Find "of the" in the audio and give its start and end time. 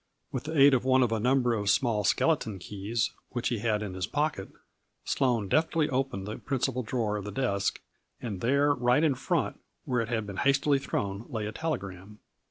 7.17-7.31